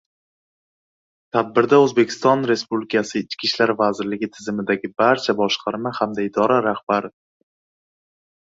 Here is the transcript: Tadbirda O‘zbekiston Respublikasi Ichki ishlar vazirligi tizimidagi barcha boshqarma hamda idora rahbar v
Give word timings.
Tadbirda 1.35 1.77
O‘zbekiston 1.87 2.45
Respublikasi 2.53 3.21
Ichki 3.25 3.47
ishlar 3.51 3.75
vazirligi 3.83 4.31
tizimidagi 4.39 4.93
barcha 5.05 5.37
boshqarma 5.45 5.95
hamda 6.01 6.27
idora 6.33 6.61
rahbar 6.71 7.11
v 7.13 7.17